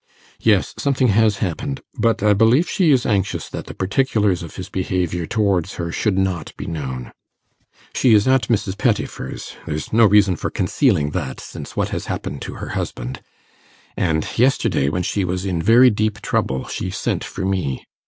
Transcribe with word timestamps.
'Yes, 0.39 0.73
something 0.79 1.09
has 1.09 1.37
happened; 1.45 1.81
but 1.93 2.23
I 2.23 2.33
believe 2.33 2.67
she 2.67 2.89
is 2.89 3.05
anxious 3.05 3.47
that 3.49 3.67
the 3.67 3.75
particulars 3.75 4.41
of 4.41 4.55
his 4.55 4.67
behaviour 4.67 5.27
towards 5.27 5.75
her 5.75 5.91
should 5.91 6.17
not 6.17 6.57
be 6.57 6.65
known. 6.65 7.11
She 7.93 8.15
is 8.15 8.27
at 8.27 8.47
Mrs. 8.47 8.79
Pettifer's 8.79 9.55
there 9.67 9.75
is 9.75 9.93
no 9.93 10.07
reason 10.07 10.35
for 10.37 10.49
concealing 10.49 11.11
that, 11.11 11.39
since 11.39 11.75
what 11.77 11.89
has 11.89 12.07
happened 12.07 12.41
to 12.41 12.55
her 12.55 12.69
husband; 12.69 13.21
and 13.95 14.25
yesterday, 14.39 14.89
when 14.89 15.03
she 15.03 15.23
was 15.23 15.45
in 15.45 15.61
very 15.61 15.91
deep 15.91 16.19
trouble, 16.23 16.67
she 16.67 16.89
sent 16.89 17.23
for 17.23 17.45
me. 17.45 17.85